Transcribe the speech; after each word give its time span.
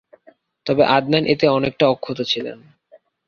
তবে 0.65 0.83
আদনান 0.87 1.23
এতে 1.25 1.45
অনেকটা 1.49 1.85
অক্ষত 1.87 2.19
ছিলেন। 2.23 2.57